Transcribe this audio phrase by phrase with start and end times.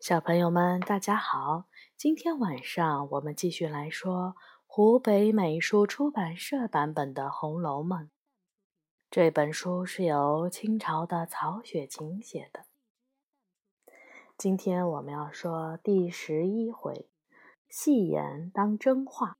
[0.00, 1.64] 小朋友们，大家好！
[1.96, 8.04] 今天晚上我们继续来说湖北美术出版社版本的《红楼梦》。
[9.10, 12.66] 这本书是由清朝的曹雪芹写的。
[14.36, 17.08] 今天我们要说第十一回：
[17.68, 19.38] 戏言当真话。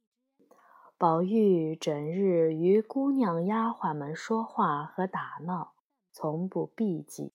[0.99, 5.75] 宝玉整日与姑娘丫鬟们说话和打闹，
[6.11, 7.33] 从不避忌。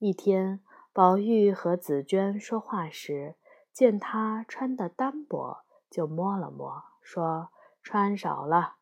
[0.00, 0.60] 一天。
[0.92, 3.36] 宝玉和紫娟说话时，
[3.72, 8.74] 见她穿的单薄，就摸了摸，说：“穿少了。”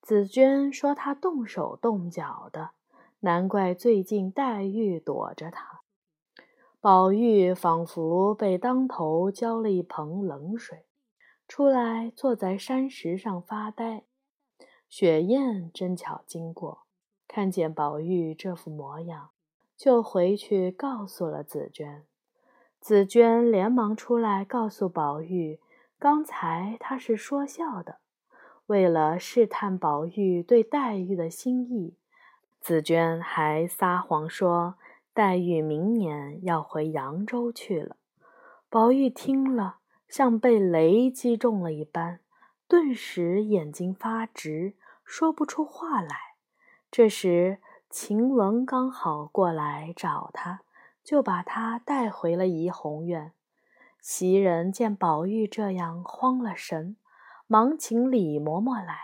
[0.00, 2.70] 紫娟说：“她动手动脚的，
[3.20, 5.82] 难怪最近黛玉躲着她。”
[6.80, 10.86] 宝玉仿佛被当头浇了一盆冷水，
[11.46, 14.04] 出来坐在山石上发呆。
[14.88, 16.86] 雪雁正巧经过，
[17.28, 19.30] 看见宝玉这副模样。
[19.76, 22.04] 就回去告诉了紫娟，
[22.80, 25.58] 紫娟连忙出来告诉宝玉，
[25.98, 27.98] 刚才她是说笑的，
[28.66, 31.96] 为了试探宝玉对黛玉的心意，
[32.60, 34.76] 紫娟还撒谎说
[35.12, 37.96] 黛玉明年要回扬州去了。
[38.70, 42.20] 宝玉听了，像被雷击中了一般，
[42.68, 46.16] 顿时眼睛发直，说不出话来。
[46.92, 47.58] 这时。
[47.96, 50.62] 晴雯刚好过来找他，
[51.04, 53.30] 就把他带回了怡红院。
[54.00, 56.96] 袭人见宝玉这样，慌了神，
[57.46, 58.96] 忙请李嬷嬷来。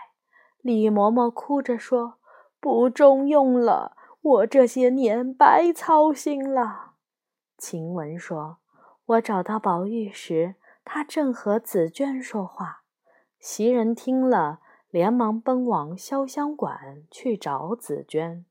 [0.59, 2.15] 李嬷嬷哭着说
[2.59, 6.95] ：“不中用了，我这些年白操心了。”
[7.57, 8.57] 晴雯说
[9.07, 12.81] ：“我找到宝玉时，他正和紫娟说话。”
[13.39, 18.43] 袭人听了，连忙奔往潇湘馆去找紫娟。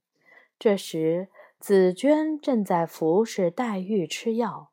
[0.61, 4.69] 这时，紫娟正在服侍黛玉吃药，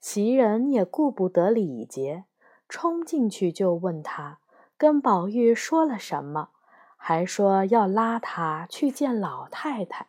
[0.00, 2.24] 袭人也顾不得礼节，
[2.70, 4.38] 冲进去就问她
[4.78, 6.48] 跟宝玉说了什么，
[6.96, 10.06] 还说要拉他去见老太太。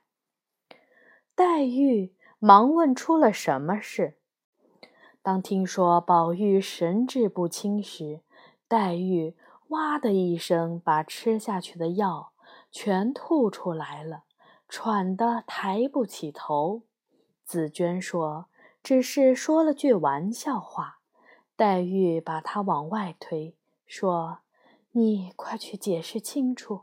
[1.35, 4.15] 黛玉忙问出了什么事。
[5.21, 8.21] 当听说宝玉神志不清时，
[8.69, 9.35] 黛玉
[9.67, 12.31] 哇的一声把吃下去的药
[12.71, 14.23] 全吐出来了。
[14.69, 16.81] 喘得抬不起头，
[17.45, 18.47] 紫娟说
[18.83, 20.99] ：“只是说了句玩笑话。”
[21.55, 24.39] 黛玉把她往外推，说
[24.91, 26.81] ：“你快去解释清楚，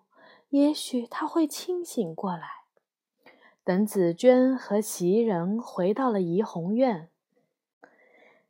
[0.48, 2.64] 也许他会清醒过来。”
[3.62, 7.08] 等紫娟和袭人回到了怡红院，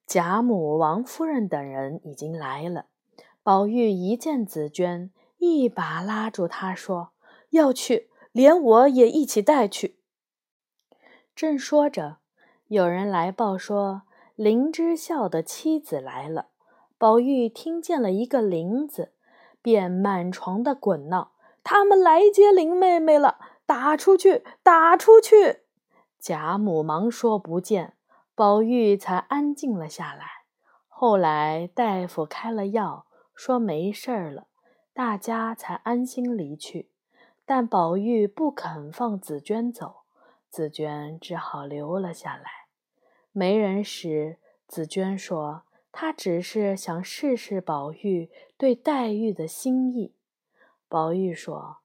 [0.07, 2.87] 贾母、王夫人等人已经来了。
[3.43, 7.11] 宝玉一见紫娟，一把拉住她说
[7.51, 10.01] ：“要去。”连我也一起带去。
[11.37, 12.17] 正说着，
[12.67, 14.03] 有人来报说
[14.35, 16.49] 林之孝的妻子来了。
[16.99, 19.13] 宝玉听见了一个“林”字，
[19.63, 23.39] 便满床的滚闹：“他们来接林妹妹了！
[23.67, 25.61] 打出去，打出去！”
[26.19, 27.95] 贾母忙说不见，
[28.35, 30.25] 宝玉才安静了下来。
[30.89, 34.49] 后来大夫开了药，说没事儿了，
[34.93, 36.91] 大家才安心离去。
[37.47, 40.03] 但宝玉不肯放紫娟走，
[40.49, 42.45] 紫娟只好留了下来。
[43.33, 50.15] 没人时，紫娟说：“她只是想试试宝玉对黛玉的心意。”
[50.89, 51.79] 宝玉说：“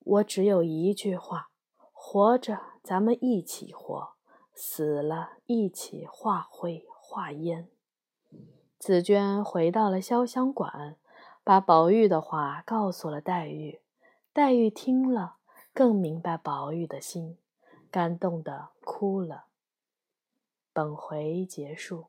[0.00, 1.50] 我只有一句话：
[1.92, 4.14] 活着咱们一起活，
[4.52, 7.68] 死了一起化灰化烟。”
[8.78, 10.96] 紫娟回到了潇湘馆，
[11.44, 13.80] 把宝玉的话告诉了黛玉。
[14.34, 15.36] 黛玉听了，
[15.72, 17.38] 更明白宝玉的心，
[17.88, 19.44] 感动的哭了。
[20.72, 22.06] 本回结束。